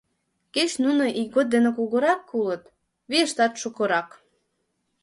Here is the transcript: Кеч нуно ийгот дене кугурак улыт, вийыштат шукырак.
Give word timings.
Кеч 0.53 0.71
нуно 0.83 1.05
ийгот 1.19 1.47
дене 1.53 1.69
кугурак 1.77 2.21
улыт, 2.39 2.63
вийыштат 3.09 3.53
шукырак. 3.61 4.09